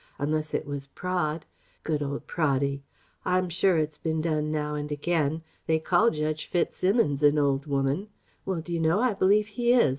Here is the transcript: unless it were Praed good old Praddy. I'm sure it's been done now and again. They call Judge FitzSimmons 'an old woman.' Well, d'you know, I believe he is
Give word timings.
unless 0.17 0.55
it 0.55 0.65
were 0.65 0.79
Praed 0.95 1.43
good 1.83 2.01
old 2.01 2.25
Praddy. 2.25 2.81
I'm 3.23 3.49
sure 3.49 3.77
it's 3.77 3.99
been 3.99 4.19
done 4.19 4.51
now 4.51 4.73
and 4.73 4.91
again. 4.91 5.43
They 5.67 5.77
call 5.77 6.09
Judge 6.09 6.49
FitzSimmons 6.51 7.21
'an 7.21 7.37
old 7.37 7.67
woman.' 7.67 8.07
Well, 8.43 8.61
d'you 8.61 8.79
know, 8.79 8.99
I 8.99 9.13
believe 9.13 9.45
he 9.49 9.73
is 9.73 9.89